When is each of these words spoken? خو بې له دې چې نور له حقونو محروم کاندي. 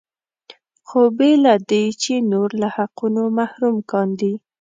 خو 0.87 0.99
بې 1.17 1.31
له 1.43 1.53
دې 1.69 1.83
چې 2.01 2.13
نور 2.31 2.49
له 2.61 2.67
حقونو 2.75 3.23
محروم 3.37 3.75
کاندي. 3.91 4.33